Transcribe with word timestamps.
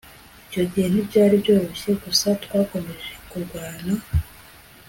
icyo 0.45 0.63
gihe 0.71 0.87
ntibyari 0.89 1.35
byoroshye 1.43 1.89
gusa 2.03 2.27
twakomeje 2.43 3.11
kurwana 3.29 3.93